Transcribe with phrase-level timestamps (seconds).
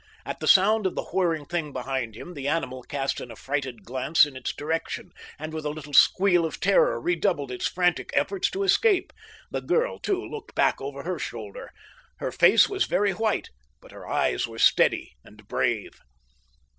[0.25, 4.25] At the sound of the whirring thing behind him the animal cast an affrighted glance
[4.25, 8.63] in its direction, and with a little squeal of terror redoubled its frantic efforts to
[8.63, 9.13] escape.
[9.51, 11.71] The girl, too, looked back over her shoulder.
[12.17, 15.91] Her face was very white, but her eyes were steady and brave.